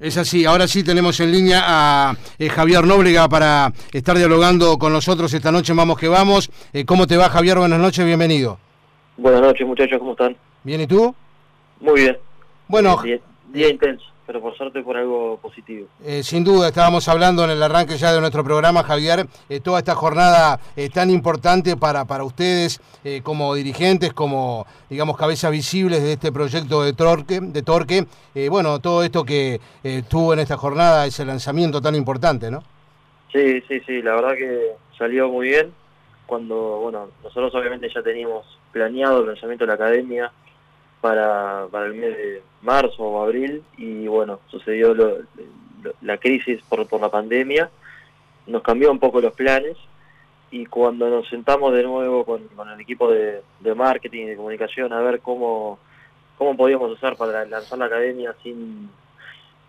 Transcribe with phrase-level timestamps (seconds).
[0.00, 4.94] Es así, ahora sí tenemos en línea a eh, Javier Nóbrega para estar dialogando con
[4.94, 6.50] nosotros esta noche, vamos que vamos.
[6.72, 7.58] Eh, ¿Cómo te va Javier?
[7.58, 8.58] Buenas noches, bienvenido.
[9.18, 10.34] Buenas noches muchachos, ¿cómo están?
[10.64, 11.14] Bien, ¿y tú?
[11.80, 12.16] Muy bien.
[12.66, 13.02] Bueno,
[13.52, 15.88] día intenso pero por suerte por algo positivo.
[16.04, 19.80] Eh, sin duda, estábamos hablando en el arranque ya de nuestro programa, Javier, eh, toda
[19.80, 22.80] esta jornada eh, tan importante para, para ustedes
[23.24, 28.06] como dirigentes, como, digamos, cabezas visibles de este proyecto de Torque, de Torque.
[28.48, 29.58] bueno, todo esto que
[30.08, 32.62] tuvo en esta jornada, ese lanzamiento tan importante, ¿no?
[33.32, 35.72] Sí, sí, sí, la verdad que salió muy bien.
[36.26, 40.30] Cuando, bueno, nosotros obviamente ya teníamos planeado el lanzamiento de la academia,
[41.00, 44.94] para, para el mes de marzo o abril y bueno, sucedió
[46.02, 47.70] la crisis por, por la pandemia,
[48.46, 49.76] nos cambió un poco los planes
[50.50, 53.42] y cuando nos sentamos de nuevo con, el equipo de,
[53.74, 55.78] marketing y de comunicación a ver cómo,
[56.36, 58.90] cómo podíamos usar para lanzar la academia sin,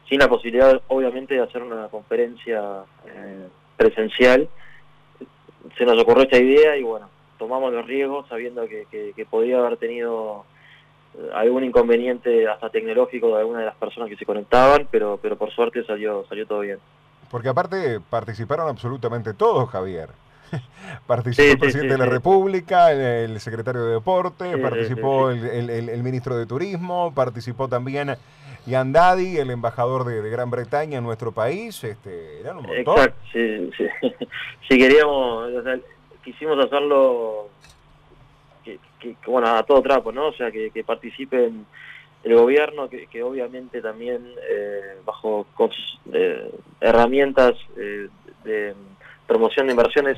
[0.10, 4.50] sin la posibilidad obviamente de hacer una conferencia eh, presencial,
[5.78, 8.86] se nos ocurrió esta idea y bueno, tomamos los riesgos sabiendo que,
[9.16, 10.46] que podía haber tenido
[11.34, 15.52] algún inconveniente hasta tecnológico de alguna de las personas que se conectaban, pero, pero por
[15.52, 16.80] suerte salió, salió todo bien.
[17.30, 20.10] Porque aparte participaron absolutamente todos, Javier.
[21.08, 27.14] Participó el presidente de la República, el, secretario de Deporte, participó el, ministro de Turismo,
[27.14, 28.18] participó también
[28.66, 31.82] Yandadi, el embajador de, Gran Bretaña en nuestro país.
[31.86, 32.98] Este, eran un montón.
[32.98, 33.86] Exacto, sí, sí.
[34.70, 35.52] si queríamos,
[36.24, 37.48] quisimos hacerlo
[38.64, 38.80] que,
[39.28, 40.28] bueno, a todo trapo, ¿no?
[40.28, 41.66] O sea, que, que participen
[42.24, 45.72] el gobierno, que, obviamente también eh, bajo con
[46.14, 48.10] eh, herramientas eh,
[48.44, 48.76] de
[49.26, 50.18] promoción de inversiones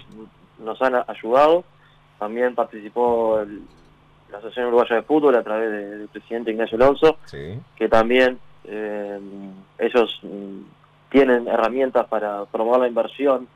[0.59, 1.63] nos han ayudado.
[2.19, 3.41] También participó
[4.31, 7.17] la Asociación Uruguaya de Fútbol a través del presidente Ignacio Alonso,
[7.75, 10.61] que también ellos mm,
[11.09, 13.47] tienen herramientas para promover la inversión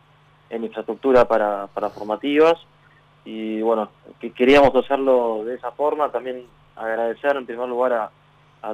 [0.50, 2.56] en infraestructura para, para formativas
[3.24, 8.12] y bueno, que queríamos hacerlo de esa forma, también agradecer en primer lugar a,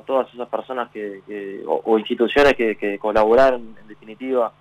[0.06, 4.52] todas esas personas que, o, instituciones que, colaboraron en definitiva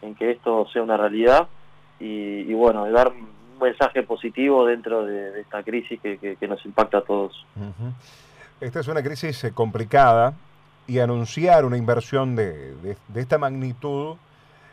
[0.00, 1.46] en que esto sea una realidad
[2.00, 3.28] y, bueno, dar un
[3.60, 7.46] mensaje positivo dentro de, esta crisis que, nos impacta a todos.
[8.60, 10.34] Esta es una crisis eh, complicada
[10.88, 14.16] y anunciar una inversión de, de, esta magnitud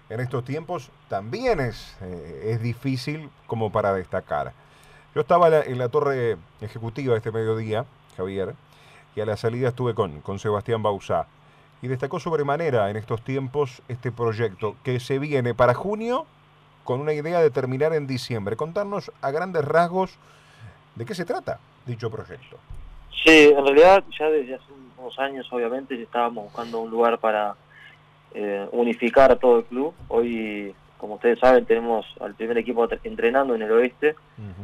[0.09, 4.53] en estos tiempos también es, eh, es difícil como para destacar.
[5.15, 7.85] Yo estaba en la torre ejecutiva este mediodía,
[8.17, 8.55] Javier,
[9.15, 11.27] y a la salida estuve con, con Sebastián Bausá.
[11.81, 16.25] Y destacó sobremanera en estos tiempos este proyecto que se viene para junio
[16.83, 18.55] con una idea de terminar en diciembre.
[18.55, 20.17] Contarnos a grandes rasgos
[20.95, 21.59] de qué se trata
[21.89, 22.57] dicho proyecto.
[23.23, 24.65] Sí, en realidad ya desde hace
[24.97, 27.55] unos años obviamente estábamos buscando un lugar para
[28.33, 29.93] eh, unificar todo el club.
[30.07, 34.15] Hoy, como ustedes saben, tenemos al primer equipo entrenando en el oeste,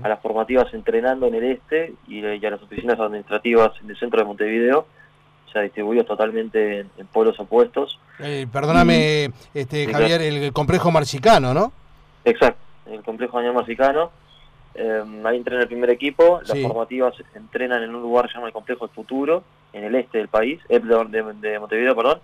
[0.03, 4.19] a las formativas entrenando en el este y, a las oficinas administrativas en el centro
[4.19, 4.79] de Montevideo,
[5.47, 7.99] o sea, distribuidos totalmente en, pueblos opuestos.
[8.19, 11.71] Eh, perdóname, este, Javier, el, complejo marcicano, ¿no?
[12.25, 14.11] Exacto, el complejo Daniel Marcicano.
[14.77, 18.87] Eh, ahí entrena el primer equipo, las formativas entrenan en un lugar llamado el Complejo
[18.87, 22.19] del Futuro, en el este del país, de, de Montevideo, perdón,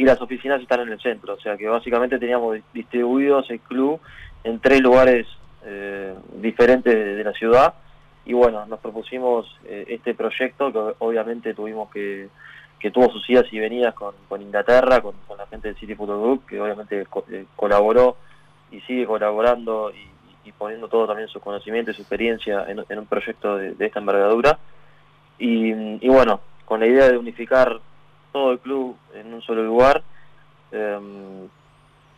[0.00, 1.34] y las oficinas están en el centro.
[1.34, 4.00] O sea que básicamente teníamos distribuidos el club
[4.42, 5.26] en tres lugares
[5.62, 7.74] eh, diferentes de, la ciudad.
[8.24, 12.28] Y bueno, nos propusimos eh, este proyecto que obviamente tuvimos que,
[12.78, 16.46] que tuvo sus idas y venidas con, Inglaterra, con, la gente del City Football Group,
[16.46, 18.16] que obviamente eh, colaboró
[18.70, 20.08] y sigue colaborando y,
[20.52, 24.58] poniendo todo también su conocimiento y su experiencia en, un proyecto de, esta envergadura.
[25.38, 27.80] Y bueno, con la idea de unificar
[28.32, 30.02] todo el club en un solo lugar.
[30.72, 31.48] Em,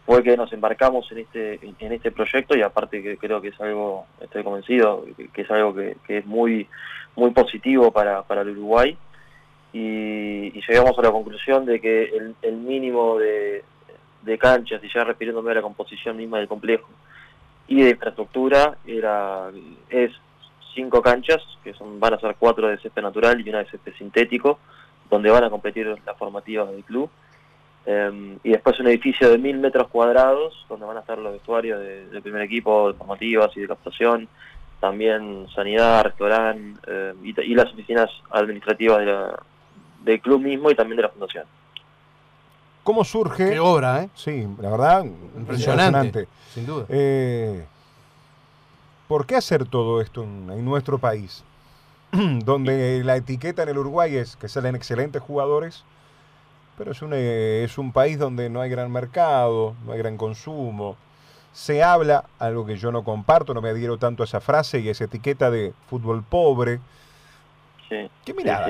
[0.04, 3.60] fue que nos embarcamos en este en este proyecto y aparte que creo que es
[3.60, 6.66] algo, estoy convencido, que, es algo que, es muy
[7.14, 8.96] muy positivo para, para el Uruguay
[9.72, 12.12] y, llegamos a la conclusión de que
[12.42, 13.64] el, mínimo de,
[14.22, 16.88] de, canchas, y ya refiriéndome a la composición misma del complejo
[17.68, 19.50] y de infraestructura, era
[19.88, 20.12] es
[20.74, 23.94] cinco canchas, que son van a ser cuatro de césped natural y una de césped
[23.94, 24.58] sintético,
[25.12, 27.10] donde van a competir las formativas del club.
[27.84, 31.80] Em, y después un edificio de mil metros cuadrados, donde van a estar los vestuarios
[31.80, 34.26] del primer equipo, de formativas y de captación,
[34.80, 39.04] también sanidad, restaurante em, y, las oficinas administrativas
[40.02, 41.44] del club mismo y también de la fundación.
[42.82, 43.50] ¿Cómo surge?
[43.50, 44.08] Qué obra, ¿eh?
[44.14, 45.04] Sí, la verdad,
[45.36, 46.26] impresionante.
[46.54, 46.86] Sin duda.
[46.88, 47.64] Eh,
[49.06, 51.44] ¿Por qué hacer todo esto en nuestro país?
[52.44, 55.84] donde la etiqueta en el Uruguay es que salen excelentes jugadores,
[56.76, 60.16] pero es un, eh, es un país donde no hay gran mercado, no hay gran
[60.16, 60.96] consumo.
[61.52, 64.88] Se habla, algo que yo no comparto, no me adhiero tanto a esa frase y
[64.88, 66.80] esa etiqueta de fútbol pobre.
[67.88, 68.08] Sí.
[68.24, 68.68] ¿Qué mirada?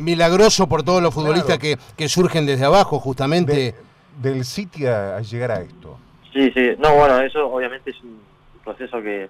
[0.00, 3.74] milagroso por todos los futbolistas que, surgen desde abajo, justamente.
[4.20, 5.98] del City a, llegar a esto.
[6.32, 6.70] Sí, sí.
[6.78, 8.20] No, bueno, eso obviamente es un
[8.62, 9.28] proceso que,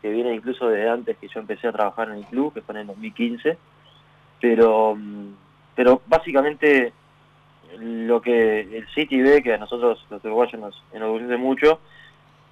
[0.00, 2.74] que viene incluso desde antes que yo empecé a trabajar en el club, que fue
[2.74, 3.58] en el 2015.
[4.40, 5.34] Pero, mm,
[5.74, 6.92] pero básicamente
[7.78, 11.80] lo que el City ve, que a nosotros los uruguayos nos enorgullece mucho,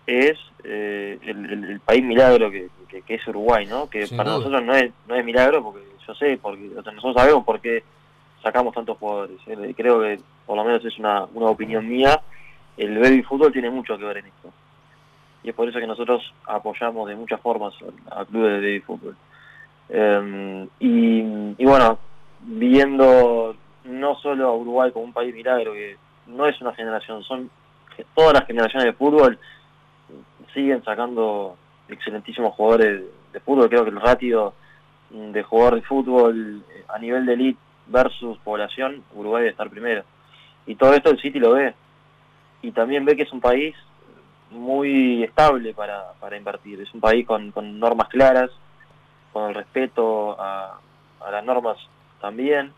[0.06, 2.68] es eh, el, país milagro que,
[3.06, 3.90] es Uruguay, ¿no?
[3.90, 7.60] Que para nosotros no es, no es milagro, porque yo sé, porque nosotros sabemos por
[7.60, 7.82] qué
[8.42, 9.36] sacamos tantos jugadores.
[9.46, 9.74] ¿eh?
[9.76, 12.20] Creo que, por lo menos es una, una opinión mía,
[12.76, 14.50] el baby fútbol tiene mucho que ver en esto.
[15.42, 17.74] Y es por eso que nosotros apoyamos de muchas formas
[18.10, 19.16] al club de fútbol.
[19.88, 21.98] Em, y, y bueno,
[22.40, 25.96] viendo no solo a Uruguay como un país milagro, que
[26.26, 27.50] no es una generación, son
[28.14, 29.38] todas las generaciones de fútbol
[30.54, 31.56] siguen sacando
[31.88, 33.02] excelentísimos jugadores
[33.32, 33.68] de fútbol.
[33.68, 34.54] Creo que el ratio
[35.10, 40.04] de jugador de fútbol a nivel de elite versus población, Uruguay debe estar primero.
[40.66, 41.74] Y todo esto el City lo ve.
[42.62, 43.74] Y también ve que es un país
[44.50, 46.80] muy estable para, para invertir.
[46.80, 48.50] Es un país con, con normas claras,
[49.32, 50.80] con el respeto a,
[51.30, 51.76] las normas
[52.20, 52.72] también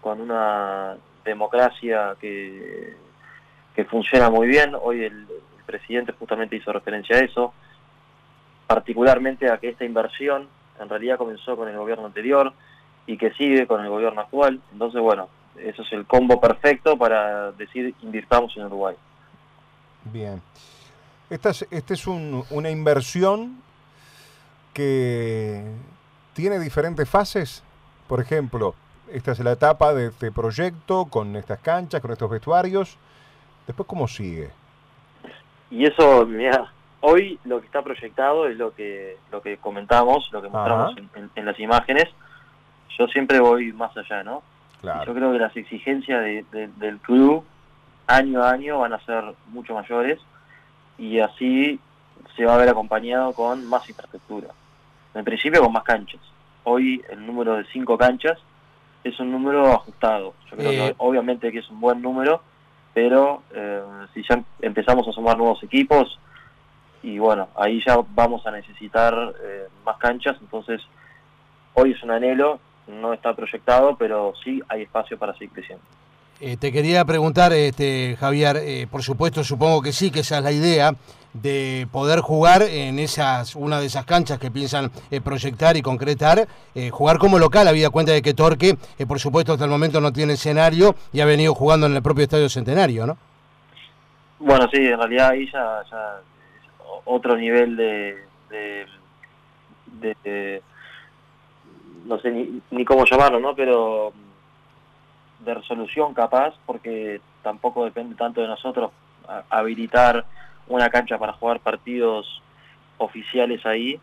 [0.00, 2.94] con una democracia que,
[3.74, 4.74] que funciona muy bien.
[4.80, 5.26] Hoy el,
[5.64, 7.54] presidente justamente hizo referencia a eso,
[8.66, 10.46] particularmente a que esta inversión
[10.78, 12.52] en realidad comenzó con el gobierno anterior
[13.06, 14.60] y que sigue con el gobierno actual.
[14.72, 15.28] Entonces, bueno,
[15.58, 18.94] eso es el combo perfecto para decir invirtamos en Uruguay.
[20.04, 20.42] Bien.
[21.30, 23.62] Esta es, este es una inversión
[24.74, 25.64] que
[26.34, 27.62] tiene diferentes fases.
[28.08, 28.74] Por ejemplo,
[29.10, 32.98] esta es la etapa de este proyecto con estas canchas, con estos vestuarios.
[33.66, 34.50] Después, ¿cómo sigue?
[35.70, 40.42] Y eso, mira, hoy lo que está proyectado es lo que lo que comentamos, lo
[40.42, 40.94] que mostramos
[41.34, 42.06] en, las imágenes.
[42.98, 44.42] Yo siempre voy más allá, ¿no?
[44.82, 46.22] Yo creo que las exigencias
[46.52, 47.42] del club
[48.06, 50.20] año a año van a ser mucho mayores
[50.98, 51.78] y así
[52.36, 54.48] se va a ver acompañado con más infraestructura.
[55.14, 56.20] En principio con más canchas.
[56.64, 58.38] Hoy el número de cinco canchas
[59.04, 60.34] es un número ajustado.
[60.50, 60.94] Yo creo que eh.
[60.98, 62.42] obviamente que es un buen número,
[62.92, 63.82] pero eh,
[64.14, 66.18] si ya empezamos a sumar nuevos equipos,
[67.02, 70.80] y bueno, ahí ya vamos a necesitar eh, más canchas, entonces
[71.74, 75.84] hoy es un anhelo, no está proyectado, pero sí hay espacio para seguir creciendo.
[76.38, 80.94] Te quería preguntar, este, Javier, por supuesto, supongo que sí, que esa es la idea,
[81.34, 86.46] de poder jugar en esas una de esas canchas que piensan eh, proyectar y concretar,
[86.74, 90.00] eh, jugar como local, habida cuenta de que Torque, eh, por supuesto, hasta el momento
[90.00, 93.16] no tiene escenario y ha venido jugando en el propio Estadio Centenario, ¿no?
[94.38, 96.20] Bueno, sí, en realidad ahí ya, ya
[97.04, 98.16] otro nivel de,
[98.50, 98.86] de,
[102.04, 103.56] no sé ni, ni cómo llamarlo, ¿no?
[103.56, 104.12] Pero
[105.44, 108.90] de resolución capaz, porque tampoco depende tanto de nosotros
[109.48, 110.24] habilitar
[110.68, 112.42] una cancha para jugar partidos
[112.98, 114.00] oficiales ahí,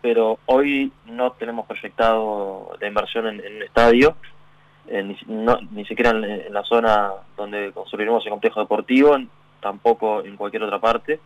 [0.00, 4.16] pero hoy no tenemos proyectado la inversión en, el estadio,
[4.88, 5.16] eh, ni,
[5.70, 9.16] ni, siquiera en, la zona donde construiremos el complejo deportivo,
[9.60, 11.20] tampoco en cualquier otra parte.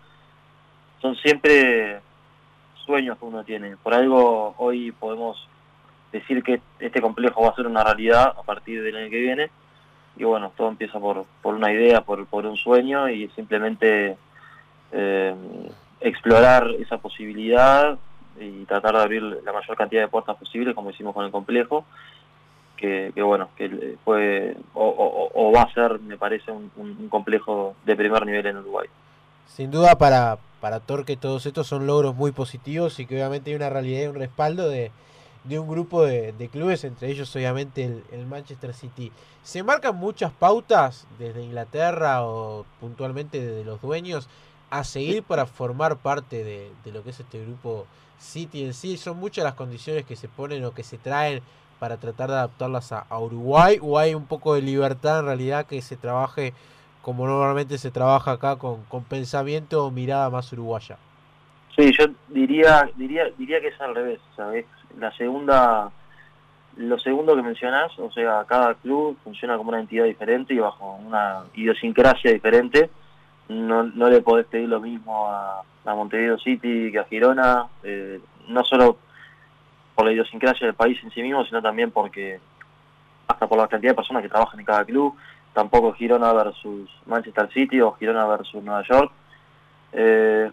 [1.00, 2.00] Son siempre
[2.84, 3.76] sueños que uno tiene.
[3.78, 5.48] Por algo hoy podemos
[6.20, 9.50] decir que este complejo va a ser una realidad a partir del año que viene.
[10.16, 14.16] Y bueno, todo empieza por, por una idea, por, por un sueño y simplemente
[14.92, 15.34] eh,
[16.00, 17.98] explorar esa posibilidad
[18.40, 21.84] y tratar de abrir la mayor cantidad de puertas posibles, como hicimos con el complejo,
[22.76, 28.46] que, bueno, que fue o, va a ser, me parece, un, complejo de primer nivel
[28.46, 28.88] en Uruguay.
[29.46, 33.56] Sin duda para, para Torque todos estos son logros muy positivos y que obviamente hay
[33.56, 34.90] una realidad y un respaldo de,
[35.54, 39.12] un grupo de, clubes, entre ellos obviamente el, el, Manchester City.
[39.42, 44.28] Se marcan muchas pautas desde Inglaterra o puntualmente desde los dueños
[44.70, 47.86] a seguir para formar parte de, lo que es este grupo
[48.18, 48.96] City en sí?
[48.96, 51.42] ¿Son muchas las condiciones que se ponen o que se traen
[51.78, 53.78] para tratar de adaptarlas a, Uruguay?
[53.80, 56.52] ¿O hay un poco de libertad en realidad que se trabaje
[57.02, 60.98] como normalmente se trabaja acá con, con pensamiento o mirada más uruguaya?
[61.76, 64.64] Sí, yo diría, diría, diría que es al revés, ¿sabes?
[64.98, 65.90] La segunda,
[66.76, 70.96] lo segundo que mencionás, o sea, cada club funciona como una entidad diferente y bajo
[70.96, 72.90] una idiosincrasia diferente
[73.48, 78.64] no, no le podés pedir lo mismo a, Montevideo City que a Girona, eh, no
[78.64, 78.98] solo
[79.94, 82.40] por la idiosincrasia del país en sí mismo, sino también porque
[83.28, 85.14] hasta por la cantidad de personas que trabajan en cada club,
[85.54, 89.12] tampoco Girona versus Manchester City o Girona versus Nueva York.
[89.92, 90.50] Eh,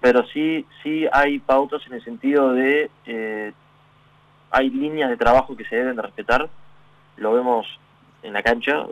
[0.00, 3.52] pero sí, sí hay pautas en el sentido de eh,
[4.50, 6.48] hay líneas de trabajo que se deben de respetar.
[7.16, 7.66] Lo vemos
[8.22, 8.86] en la cancha,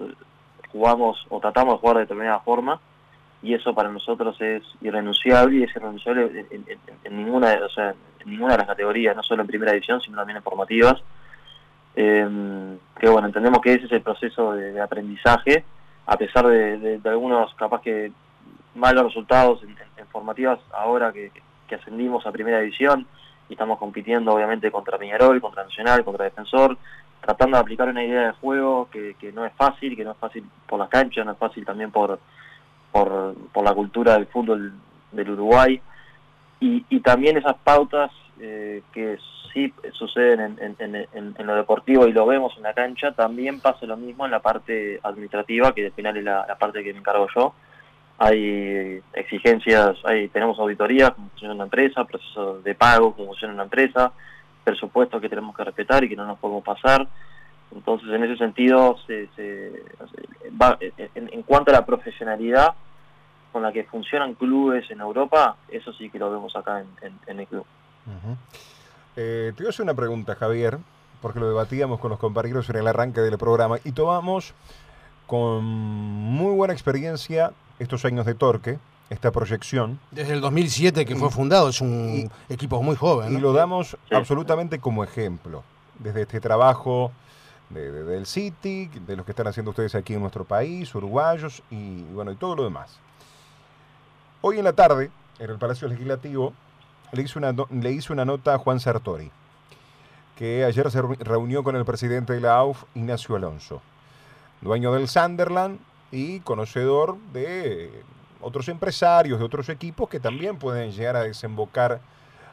[0.71, 2.81] jugamos o tratamos de jugar de determinada forma
[3.45, 8.53] y eso para nosotros es irrenunciable y es irrenunciable en, ninguna, o sea, en ninguna
[8.53, 11.03] de las categorías, no solo en primera división, sino también en formativas.
[11.95, 15.63] Eh, que bueno, entendemos que ese es el proceso de, aprendizaje,
[16.07, 18.13] a pesar de, algunos capaz que
[18.75, 21.31] malos resultados en, formativas ahora que,
[21.75, 23.05] ascendimos a primera división
[23.49, 26.77] y estamos compitiendo obviamente contra Peñarol, contra Nacional, contra Defensor,
[27.21, 30.45] tratando de aplicar una idea de juego que, no es fácil, que no es fácil
[30.67, 32.19] por las canchas, no es fácil también por,
[32.93, 34.73] por, por la cultura del fútbol
[35.13, 35.81] del Uruguay
[36.61, 38.11] y, y también esas pautas
[38.41, 39.19] eh, que
[39.53, 44.25] sí suceden en, lo deportivo y lo vemos en la cancha, también pasa lo mismo
[44.25, 47.55] en la parte administrativa, que al final es la, parte que me encargo yo.
[48.19, 53.65] Hay exigencias, hay, tenemos auditoría, como funciona una empresa, proceso de pago, como funciona una
[53.65, 54.13] empresa,
[54.63, 57.07] presupuestos que tenemos que respetar y que no nos podemos pasar.
[57.75, 59.29] Entonces, en ese sentido, se,
[60.61, 62.75] va, en, cuanto a la profesionalidad
[63.53, 66.85] con la que funcionan clubes en Europa, eso sí que lo vemos acá
[67.27, 67.67] en, el club.
[69.17, 70.79] Eh, te voy a hacer una pregunta, Javier,
[71.21, 74.55] porque lo debatíamos con los compañeros en el arranque del programa y tomamos
[75.27, 78.79] con muy buena experiencia estos años de Torque,
[79.11, 79.99] esta proyección.
[80.11, 83.33] Desde el 2007 que fue fundado, es un equipo muy joven.
[83.33, 85.63] Y lo damos absolutamente como ejemplo,
[85.99, 87.13] desde este trabajo
[87.71, 92.31] del City, de lo que están haciendo ustedes aquí en nuestro país, uruguayos y bueno,
[92.33, 92.99] y todo lo demás.
[94.43, 96.53] Hoy en la tarde, en el Palacio Legislativo,
[97.13, 99.31] le hizo una, le hizo una nota a Juan Sartori,
[100.37, 103.81] que ayer se reunió con el presidente de la AUF, Ignacio Alonso,
[104.65, 105.79] dueño del Sunderland
[106.11, 107.91] y conocedor de
[108.41, 112.01] otros empresarios, de otros equipos que también pueden llegar a desembocar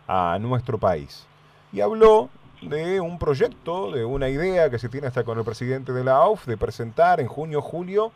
[0.07, 1.25] a nuestro país.
[1.71, 2.29] Y habló
[2.61, 6.17] de un proyecto, de una idea que se tiene hasta con el presidente de la
[6.17, 8.11] AUF de presentar en junio, julio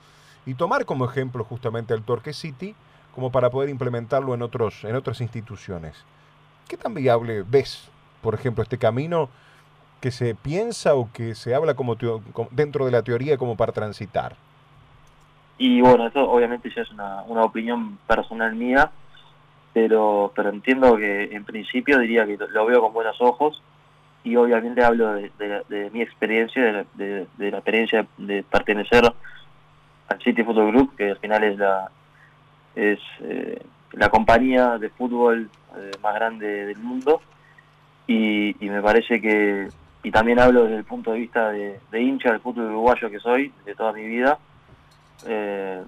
[0.45, 2.75] y tomar como ejemplo justamente al Torque City
[3.15, 5.95] como para poder implementarlo en, otros, en otras instituciones.
[6.67, 7.87] ¿Qué tan viable ves,
[8.21, 9.29] por ejemplo, este camino
[10.01, 11.95] que se piensa o que se habla como,
[12.51, 14.35] dentro de la teoría como para transitar?
[15.57, 18.91] Y bueno, eso obviamente ya es una, opinión personal mía,
[19.73, 23.61] pero, pero entiendo que en principio diría que lo veo con buenos ojos
[24.23, 29.03] y obviamente hablo de, mi experiencia, de, la experiencia de pertenecer
[30.07, 31.89] al City Football Group, que al final es la
[32.75, 33.61] es eh,
[33.93, 37.21] la compañía de fútbol eh, más grande del mundo
[38.07, 39.67] y, me parece que,
[40.05, 43.51] y también hablo desde el punto de vista de, hincha del fútbol uruguayo que soy,
[43.65, 44.37] de toda mi vida,
[45.25, 45.83] eh,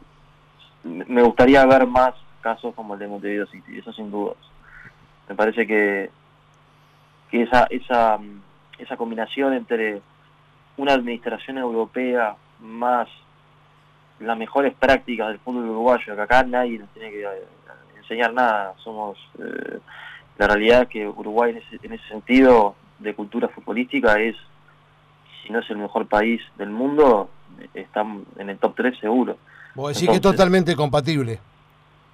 [0.84, 4.38] me gustaría ver más casos como el de Montevideo City, eso sin dudas.
[5.30, 6.10] Me parece que,
[7.32, 8.18] esa, esa,
[8.80, 10.02] esa combinación entre
[10.78, 13.08] una administración europea más
[14.20, 17.24] las mejores prácticas del fútbol uruguayo, que acá nadie nos tiene que
[18.00, 18.74] enseñar nada.
[18.84, 19.78] Somos eh,
[20.40, 24.36] la realidad que Uruguay en ese, en ese sentido de cultura futbolística es,
[25.42, 27.30] si no es el mejor país del mundo,
[27.74, 28.06] está
[28.38, 29.38] en el top 3 seguro.
[29.76, 31.40] Vos decís que es totalmente compatible.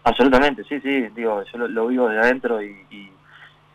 [0.03, 3.09] Absolutamente, sí, sí, digo, yo lo, vivo de adentro y,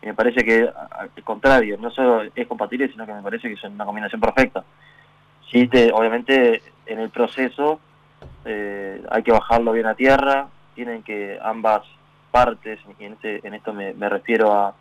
[0.01, 3.63] me parece que al contrario, no solo es compatible, sino que me parece que es
[3.65, 4.63] una combinación perfecta.
[5.51, 7.81] Sí, te, obviamente en el proceso
[8.45, 11.81] eh, hay que bajarlo bien a tierra, tienen que ambas
[12.31, 14.73] partes, y en, este, en esto me, refiero a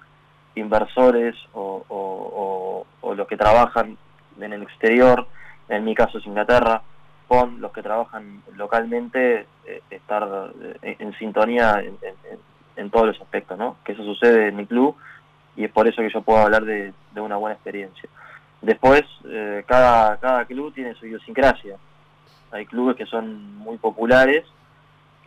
[0.55, 2.85] inversores o,
[3.17, 3.99] los que trabajan
[4.41, 5.27] en el exterior,
[5.69, 6.83] en mi caso es Inglaterra,
[7.27, 10.53] con los que trabajan localmente, eh, estar
[10.83, 11.83] eh, en, sintonía
[12.77, 13.77] en, todos los aspectos, ¿no?
[13.85, 14.95] Que eso sucede en mi club
[15.57, 18.09] y es por eso que yo puedo hablar de, una buena experiencia.
[18.63, 21.77] Después, eh, cada, cada club tiene su idiosincrasia.
[22.53, 24.45] Hay clubes que son muy populares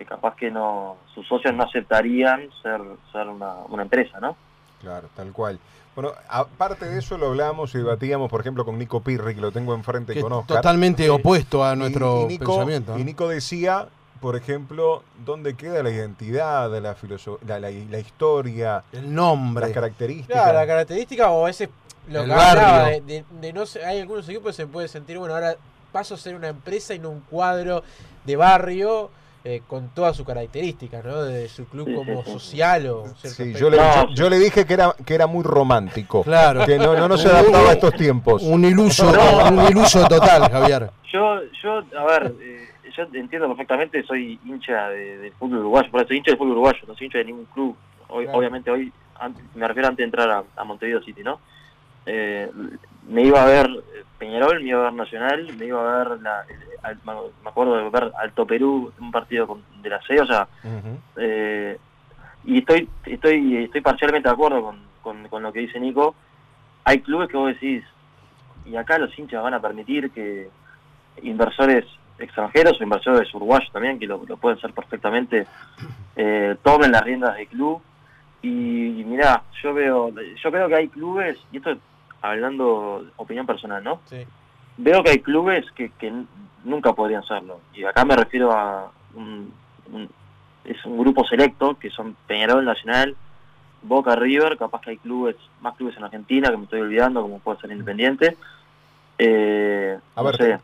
[0.02, 4.36] que capaz que no sus socios no aceptarían ser, ser una, empresa, ¿no?
[4.82, 5.60] Claro, tal cual.
[5.96, 9.52] Bueno, aparte de eso lo hablamos y debatíamos, por ejemplo, con Nico Pirri, que lo
[9.52, 12.98] tengo enfrente que con Totalmente opuesto a nuestro pensamiento.
[12.98, 13.88] Y Nico decía,
[14.22, 16.96] por ejemplo, dónde queda la identidad, la,
[17.60, 20.42] la, la, historia, el nombre, las características.
[20.42, 21.70] Claro, la característica o ese
[22.08, 25.56] lo que hablaba de, de, no hay algunos equipos que se puede sentir, bueno, ahora
[25.92, 27.84] paso a ser una empresa y no un cuadro
[28.26, 29.10] de barrio
[29.44, 31.24] eh, con todas sus características, ¿no?
[31.24, 33.80] De su club como social o sí, yo, le,
[34.14, 36.24] yo, le, dije que era que era muy romántico.
[36.24, 36.64] Claro.
[36.64, 38.44] Que no, no, se adaptaba a estos tiempos.
[38.44, 39.12] Un iluso,
[39.52, 40.92] un iluso total, Javier.
[41.12, 46.10] Yo, yo a ver, eh, yo entiendo perfectamente, soy hincha del fútbol uruguayo, por eso
[46.10, 47.76] soy hincha del fútbol uruguayo, no soy hincha de ningún club.
[48.10, 48.92] Hoy, Obviamente hoy,
[49.56, 51.40] me refiero antes de entrar a, Montevideo City, ¿no?
[52.06, 52.50] Eh,
[53.08, 53.68] me iba a ver
[54.18, 56.46] Peñarol, me iba a ver Nacional, me iba a ver, la,
[57.06, 60.48] me acuerdo de ver Alto Perú, un partido de la C, o sea,
[61.18, 61.78] eh,
[62.44, 66.16] y estoy, estoy, estoy parcialmente de acuerdo con, con lo que dice Nico.
[66.84, 67.84] Hay clubes que vos decís,
[68.66, 70.50] y acá los hinchas van a permitir que
[71.22, 71.86] inversores
[72.20, 75.48] extranjeros o inversores uruguayos también, que lo, pueden ser perfectamente,
[76.16, 77.82] eh, tomen las riendas del club.
[78.44, 80.12] Y, mira yo veo
[80.44, 81.78] yo veo que hay clubes, y esto
[82.22, 84.00] hablando opinión personal, ¿no?
[84.78, 86.14] Veo que hay clubes que, que
[86.64, 87.60] nunca podrían serlo.
[87.74, 89.54] Y acá me refiero a un,
[90.64, 93.16] es un grupo selecto, que son Peñarol Nacional,
[93.84, 97.40] Boca River, capaz que hay clubes, más clubes en Argentina, que me estoy olvidando, como
[97.40, 98.38] puede ser Independiente,
[99.24, 100.60] eh, a ver,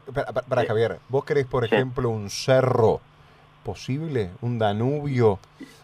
[0.50, 3.02] para, Javier, ¿vos querés, por ejemplo, un cerro
[3.64, 4.32] posible?
[4.42, 5.38] ¿Un Danubio?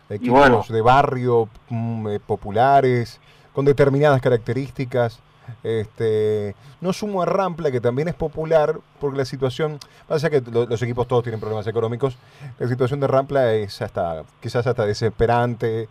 [0.09, 3.19] Equipos de barrio mm, eh, populares,
[3.53, 5.19] con determinadas características.
[5.63, 10.81] Este, no sumo a Rampla, que también es popular, porque la situación, pasa que los
[10.81, 12.17] equipos todos tienen problemas económicos,
[12.59, 15.87] la situación de Rampla es hasta, quizás hasta desesperante,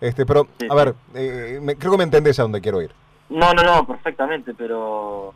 [0.00, 2.90] este, pero, a ver, eh, creo que me entendés a dónde quiero ir.
[3.28, 5.34] No, no, no, perfectamente, pero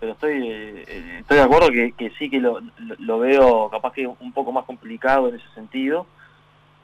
[0.00, 2.58] pero estoy eh, estoy de acuerdo que, sí que lo,
[2.98, 6.06] lo, veo capaz que un poco más complicado en ese sentido,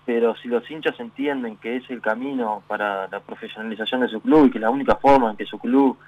[0.06, 4.46] pero si los hinchas entienden que es el camino para la profesionalización de su club
[4.46, 5.98] y que la única forma en que su club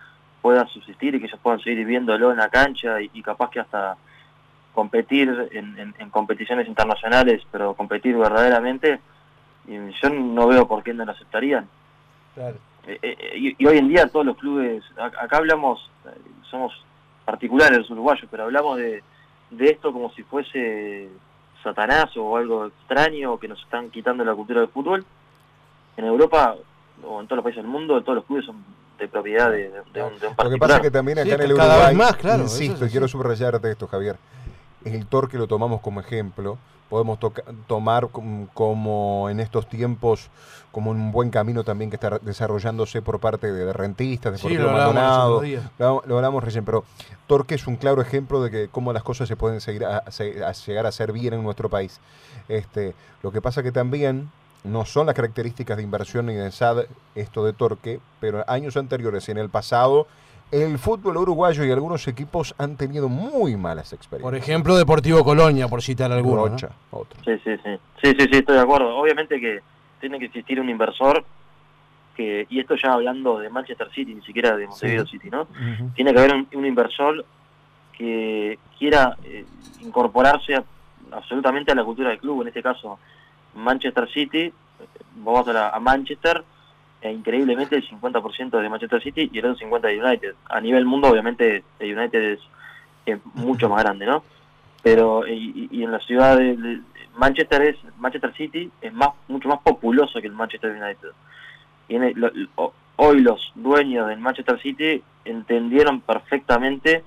[0.41, 3.97] pueda subsistir y que ellos puedan seguir viéndolo en la cancha y, capaz que hasta
[4.73, 9.01] competir en, en, competiciones internacionales, pero competir verdaderamente,
[9.67, 11.69] yo no veo por qué no lo aceptarían.
[12.35, 12.57] Claro.
[12.87, 15.91] Eh, eh, y, y, hoy en día todos los clubes, acá hablamos,
[16.49, 16.73] somos
[17.29, 19.03] particulares los uruguayos, pero hablamos de,
[19.59, 21.11] esto como si fuese
[21.63, 25.05] Satanás o algo extraño que nos están quitando la cultura del fútbol.
[25.97, 26.57] En Europa
[27.05, 28.65] o en todos los países del mundo, todos los clubes son
[28.99, 30.45] de propiedad de, un, particular.
[30.45, 33.07] Lo que pasa es que también acá en el Uruguay, más, claro, insisto, y quiero
[33.07, 34.17] subrayarte esto, Javier,
[34.85, 37.19] el torque lo tomamos como ejemplo, podemos
[37.67, 38.09] tomar
[38.55, 40.31] como en estos tiempos
[40.73, 44.71] como un buen camino también que está desarrollándose por parte de rentistas, de sí, lo
[44.71, 45.43] Maldonado.
[45.79, 46.85] Lo, lo, hablamos recién, pero
[47.27, 50.05] Torque es un claro ejemplo de que cómo las cosas se pueden seguir a,
[50.67, 52.01] llegar a ser bien en nuestro país.
[52.49, 54.31] Este, lo que pasa que también
[54.65, 59.29] no son las características de inversión ni de SAD esto de Torque, pero años anteriores
[59.29, 60.07] y en el pasado
[60.51, 64.31] el fútbol uruguayo y algunos equipos han tenido muy malas experiencias.
[64.31, 66.47] Por ejemplo, Deportivo Colonia, por citar alguno.
[66.47, 67.21] Rocha, otro.
[67.25, 67.79] Sí, sí, sí.
[68.03, 68.97] Sí, sí, sí, estoy de acuerdo.
[68.97, 69.61] Obviamente que
[70.01, 71.25] tiene que existir un inversor
[72.17, 75.47] que, y esto ya hablando de Manchester City, ni siquiera de Montevideo City, ¿no?
[75.95, 77.25] Tiene que haber un, inversor
[77.93, 79.45] que quiera eh,
[79.81, 80.63] incorporarse
[81.13, 82.99] absolutamente a la cultura del club, en este caso
[83.55, 84.53] Manchester City,
[85.17, 86.45] vamos a, a Manchester,
[87.01, 90.35] e increíblemente el 50% de Manchester City y el otro 50% de United.
[90.49, 92.39] A nivel mundo, obviamente, el United
[93.05, 94.23] es, mucho más grande, ¿no?
[94.83, 96.81] Pero, y, en la ciudad de,
[97.17, 101.09] Manchester es Manchester City es más mucho más populoso que el Manchester United.
[101.89, 101.97] Y
[102.97, 107.03] hoy los dueños del Manchester City entendieron perfectamente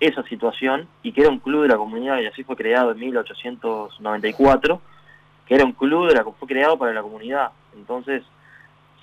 [0.00, 2.98] esa situación y que era un club de la comunidad y así fue creado en
[2.98, 4.80] 1894,
[5.46, 7.52] que era un club de la fue creado para la comunidad.
[7.74, 8.22] Entonces,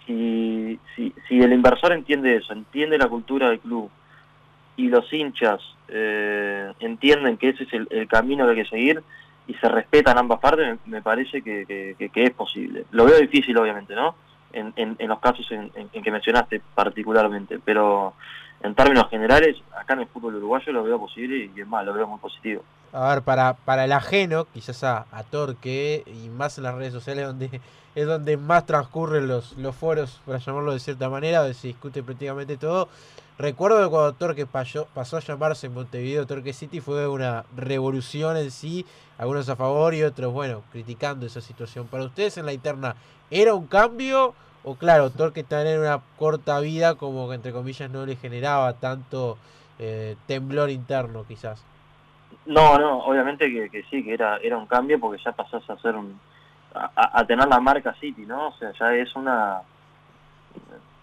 [0.08, 3.92] si, si, si el inversor entiende eso, entiende la cultura del club
[4.78, 9.04] y los hinchas eh, entienden que ese es el, camino que hay que seguir
[9.48, 12.86] y se respetan ambas partes, me, parece que, es posible.
[12.92, 14.16] Lo veo difícil, obviamente, ¿no?
[14.54, 18.14] En, en, los casos en, que mencionaste particularmente, pero
[18.62, 21.94] en términos generales, acá en el fútbol uruguayo lo veo posible y es más, lo
[21.94, 22.64] veo muy positivo.
[22.94, 27.28] A ver, para, para el ajeno, quizás a, Torque y más en las redes sociales
[27.28, 27.62] donde
[27.96, 32.04] es donde más transcurren los, los foros, para llamarlo de cierta manera, donde se discute
[32.04, 32.90] prácticamente todo.
[33.40, 38.38] Recuerdo que cuando Torque pasó, pasó a llamarse en Montevideo Torque City fue una revolución
[38.38, 38.86] en sí,
[39.18, 41.88] algunos a favor y otros, bueno, criticando esa situación.
[41.88, 42.96] Para ustedes en la interna,
[43.30, 44.34] ¿era un cambio?
[44.64, 48.74] O claro, Torque también en una corta vida, como que entre comillas no le generaba
[48.74, 49.38] tanto
[49.80, 51.64] eh, temblor interno quizás.
[52.46, 55.78] No, no, obviamente que, que, sí, que era, era un cambio porque ya pasás a
[55.78, 56.20] ser un,
[56.74, 58.48] a, tener la marca City, ¿no?
[58.48, 59.62] O sea, ya es una,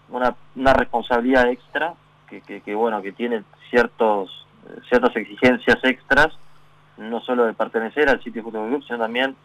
[0.09, 1.93] una, una responsabilidad extra
[2.27, 4.45] que, que, bueno, que tiene ciertos,
[4.89, 6.37] ciertas exigencias extras,
[6.97, 9.35] no solo de pertenecer al City Football Club, sino también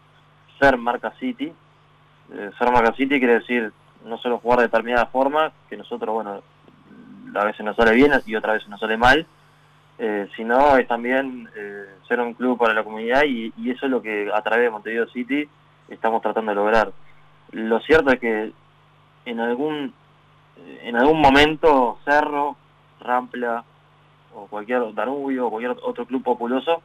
[0.58, 1.52] ser marca City.
[2.32, 3.72] Eh, ser marca City quiere decir
[4.04, 6.42] no solo jugar de determinada forma, que nosotros, bueno,
[7.34, 9.26] a veces nos sale bien y otra vez nos sale mal,
[9.98, 14.00] eh, sino es también eh, ser un club para la comunidad y, eso es lo
[14.02, 15.48] que a través de Montevideo City
[15.88, 16.92] estamos tratando de lograr.
[17.52, 18.52] Lo cierto es que
[19.26, 19.92] en algún
[20.82, 22.56] en algún momento Cerro,
[23.00, 23.64] Rampla
[24.34, 26.82] o cualquier Danubio o cualquier otro club populoso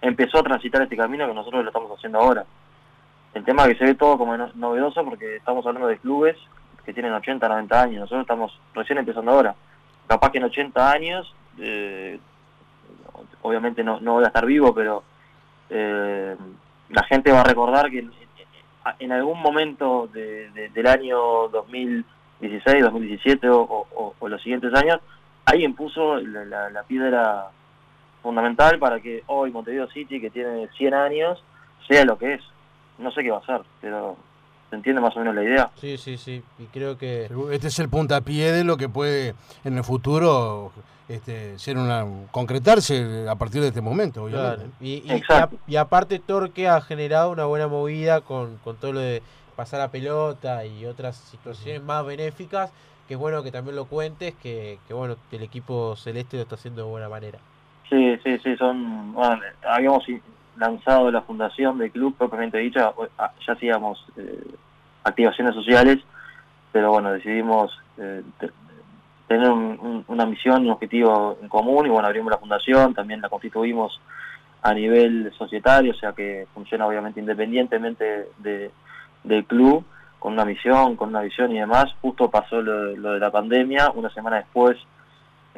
[0.00, 2.44] empezó a transitar este camino que nosotros lo estamos haciendo ahora.
[3.36, 6.38] El tema que se ve todo como novedoso porque estamos hablando de clubes
[6.86, 9.54] que tienen 80, 90 años, nosotros estamos recién empezando ahora.
[10.06, 12.18] Capaz que en 80 años, eh,
[13.42, 15.02] obviamente no, no voy a estar vivo, pero
[15.68, 16.34] eh,
[16.88, 18.08] la gente va a recordar que
[19.00, 24.98] en, algún momento del año 2016, 2017 o, los siguientes años,
[25.44, 27.48] alguien puso la, la piedra
[28.22, 31.44] fundamental para que hoy Montevideo City, que tiene 100 años,
[31.86, 32.55] sea lo que es.
[32.98, 34.16] No sé qué va a ser, pero
[34.70, 35.70] ¿se entiende más o menos la idea?
[35.76, 36.42] Sí, sí, sí.
[36.58, 37.30] Y creo que...
[37.52, 40.72] Este es el puntapié de lo que puede en el futuro
[41.08, 44.66] este, ser una concretarse a partir de este momento, obviamente.
[44.80, 45.04] Y,
[45.66, 49.22] y, aparte Torque ha generado una buena movida con, con todo lo de
[49.54, 52.72] pasar a pelota y otras situaciones más benéficas,
[53.06, 56.42] que es bueno que también lo cuentes, que, que bueno, que el equipo celeste lo
[56.42, 57.38] está haciendo de buena manera.
[57.88, 60.04] Sí, sí, sí, son, bueno, habíamos
[60.58, 64.54] lanzado la fundación del club propiamente dicha, ah, ya hacíamos eh,
[65.04, 65.98] activaciones sociales,
[66.72, 68.22] pero bueno, decidimos eh,
[69.28, 74.00] tener una misión, un objetivo en común y bueno, abrimos la fundación, también la constituimos
[74.62, 78.70] a nivel societario, o sea que funciona obviamente independientemente de,
[79.24, 79.84] del club,
[80.18, 81.94] con una misión, con una visión y demás.
[82.00, 84.76] Justo pasó lo de la pandemia, una semana después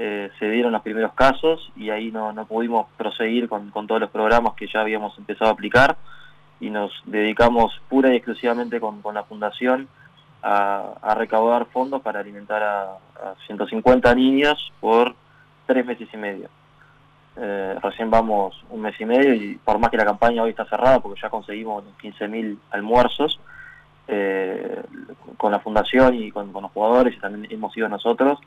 [0.01, 4.11] eh, se dieron los primeros casos y ahí no, no pudimos proseguir con, todos los
[4.11, 5.97] programas que ya habíamos empezado a aplicar
[6.61, 9.89] y nos dedicamos pura y exclusivamente con, la fundación
[10.41, 15.17] a, recaudar fondos para alimentar a, 150 niños por
[15.67, 16.49] tres meses y medio.
[17.37, 20.65] Eh, recién vamos un mes y medio y por más que la campaña hoy está
[20.67, 23.41] cerrada porque ya conseguimos 15.000 almuerzos
[24.07, 24.81] eh,
[25.37, 28.39] con la fundación y con, con, los jugadores y también hemos ido nosotros,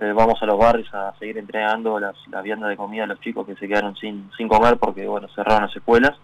[0.00, 3.20] eh, vamos a los barrios a seguir entregando las, las viandas de comida a los
[3.20, 6.16] chicos que se quedaron sin, sin comer porque bueno cerraron las escuelas,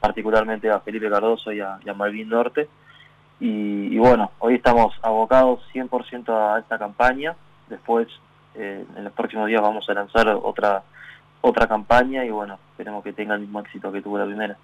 [0.00, 2.68] particularmente a Felipe Cardoso y a, Malvin Norte.
[3.40, 7.36] Y, bueno, hoy estamos abocados 100% a esta campaña,
[7.68, 8.08] después
[8.56, 10.82] eh, en los próximos días vamos a lanzar otra,
[11.40, 14.56] otra campaña y bueno, esperemos que tenga el mismo éxito que tuvo la primera.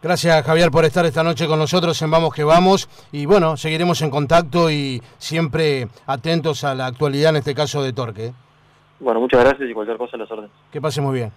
[0.00, 4.00] Gracias Javier por estar esta noche con nosotros en Vamos que Vamos y bueno, seguiremos
[4.02, 8.32] en contacto y siempre atentos a la actualidad en este caso de Torque.
[9.00, 10.52] Bueno, muchas gracias y cualquier cosa las órdenes.
[10.70, 11.32] Que pase muy bien.